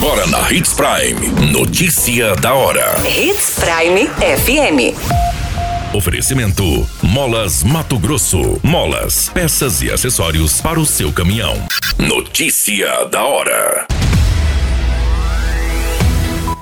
[0.00, 1.50] Agora na Hits Prime.
[1.50, 2.94] Notícia da hora.
[3.04, 4.94] Hits Prime FM.
[5.92, 8.60] Oferecimento: Molas Mato Grosso.
[8.62, 11.56] Molas, peças e acessórios para o seu caminhão.
[11.98, 13.88] Notícia da hora.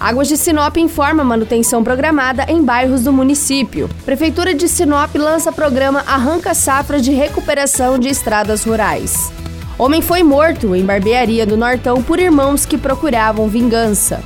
[0.00, 3.90] Águas de Sinop informa manutenção programada em bairros do município.
[4.06, 9.30] Prefeitura de Sinop lança programa Arranca Safra de Recuperação de Estradas Rurais.
[9.78, 14.20] Homem foi morto em barbearia do Nortão por irmãos que procuravam vingança.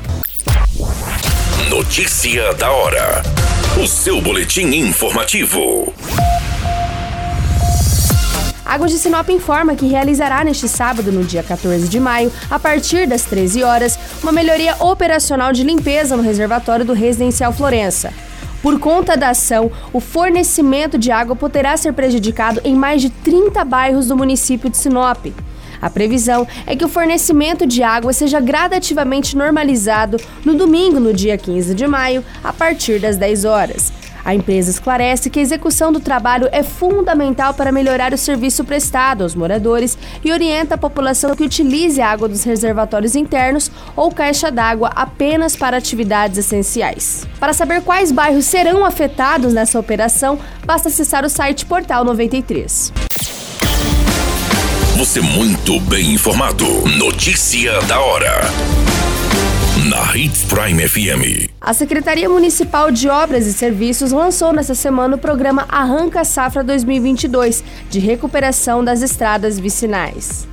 [1.69, 3.23] Notícia da hora.
[3.79, 5.93] O seu boletim informativo.
[8.65, 13.07] Águas de Sinop informa que realizará neste sábado, no dia 14 de maio, a partir
[13.07, 18.11] das 13 horas, uma melhoria operacional de limpeza no reservatório do Residencial Florença.
[18.63, 23.65] Por conta da ação, o fornecimento de água poderá ser prejudicado em mais de 30
[23.65, 25.27] bairros do município de Sinop.
[25.81, 31.37] A previsão é que o fornecimento de água seja gradativamente normalizado no domingo, no dia
[31.37, 33.93] 15 de maio, a partir das 10 horas.
[34.25, 39.23] A empresa esclarece que a execução do trabalho é fundamental para melhorar o serviço prestado
[39.23, 44.51] aos moradores e orienta a população que utilize a água dos reservatórios internos ou caixa
[44.51, 47.27] d'água apenas para atividades essenciais.
[47.41, 52.93] Para saber quais bairros serão afetados nessa operação, basta acessar o site Portal 93.
[54.97, 56.67] Você muito bem informado.
[56.97, 58.82] Notícia da hora
[59.93, 61.51] na Hits Prime FM.
[61.61, 67.63] A Secretaria Municipal de Obras e Serviços lançou nesta semana o programa Arranca Safra 2022,
[67.91, 70.49] de recuperação das estradas vicinais.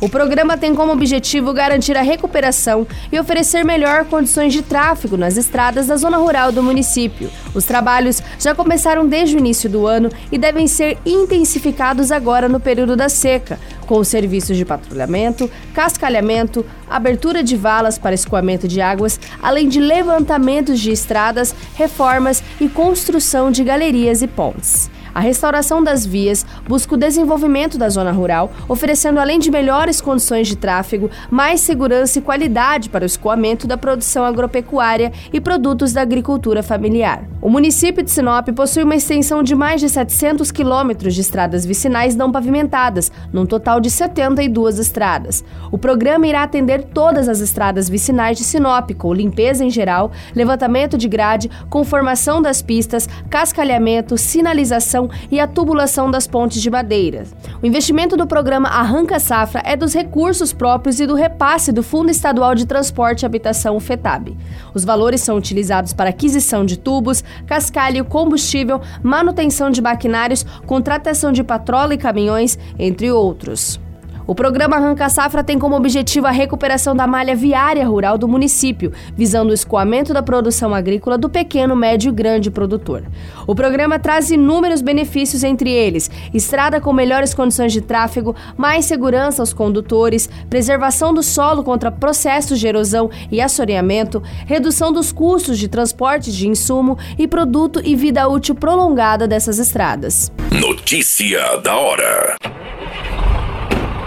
[0.00, 5.36] O programa tem como objetivo garantir a recuperação e oferecer melhor condições de tráfego nas
[5.36, 7.28] estradas da zona rural do município.
[7.52, 12.60] Os trabalhos já começaram desde o início do ano e devem ser intensificados agora no
[12.60, 18.80] período da seca, com os serviços de patrulhamento, cascalhamento, abertura de valas para escoamento de
[18.80, 24.88] águas, além de levantamentos de estradas, reformas e construção de galerias e pontes.
[25.14, 30.48] A restauração das vias busca o desenvolvimento da zona rural, oferecendo além de melhores condições
[30.48, 36.02] de tráfego, mais segurança e qualidade para o escoamento da produção agropecuária e produtos da
[36.02, 37.24] agricultura familiar.
[37.40, 42.16] O município de Sinop possui uma extensão de mais de 700 quilômetros de estradas vicinais
[42.16, 45.44] não pavimentadas, num total de 72 estradas.
[45.70, 50.98] O programa irá atender todas as estradas vicinais de Sinop, com limpeza em geral, levantamento
[50.98, 57.22] de grade, conformação das pistas, cascalhamento, sinalização e a tubulação das pontes de madeira.
[57.62, 62.10] O investimento do programa Arranca Safra é dos recursos próprios e do repasse do Fundo
[62.10, 64.36] Estadual de Transporte e Habitação, FETAB.
[64.74, 71.42] Os valores são utilizados para aquisição de tubos, cascalho, combustível, manutenção de maquinários, contratação de
[71.42, 73.80] patrola e caminhões, entre outros.
[74.28, 78.92] O programa Arranca Safra tem como objetivo a recuperação da malha viária rural do município,
[79.16, 83.04] visando o escoamento da produção agrícola do pequeno, médio e grande produtor.
[83.46, 89.40] O programa traz inúmeros benefícios, entre eles estrada com melhores condições de tráfego, mais segurança
[89.40, 95.68] aos condutores, preservação do solo contra processos de erosão e assoreamento, redução dos custos de
[95.68, 100.30] transporte de insumo e produto e vida útil prolongada dessas estradas.
[100.52, 102.57] Notícia da hora.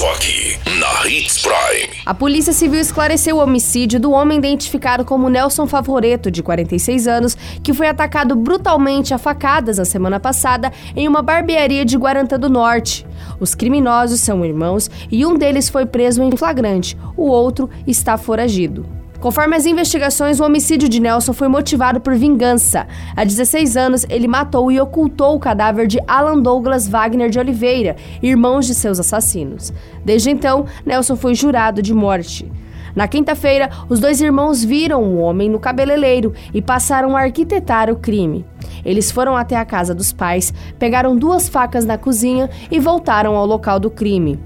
[0.00, 2.00] Só aqui, na Hits Prime.
[2.06, 7.36] A Polícia Civil esclareceu o homicídio do homem identificado como Nelson Favoreto, de 46 anos,
[7.62, 12.48] que foi atacado brutalmente a facadas na semana passada em uma barbearia de Guarantã do
[12.48, 13.06] Norte.
[13.38, 18.99] Os criminosos são irmãos e um deles foi preso em flagrante, o outro está foragido.
[19.20, 22.86] Conforme as investigações, o homicídio de Nelson foi motivado por vingança.
[23.14, 27.96] Há 16 anos, ele matou e ocultou o cadáver de Alan Douglas Wagner de Oliveira,
[28.22, 29.74] irmãos de seus assassinos.
[30.02, 32.50] Desde então, Nelson foi jurado de morte.
[32.96, 37.96] Na quinta-feira, os dois irmãos viram o homem no cabeleireiro e passaram a arquitetar o
[37.96, 38.44] crime.
[38.82, 43.44] Eles foram até a casa dos pais, pegaram duas facas na cozinha e voltaram ao
[43.44, 44.40] local do crime.